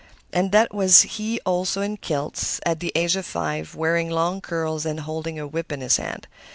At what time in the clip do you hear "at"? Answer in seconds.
2.65-2.79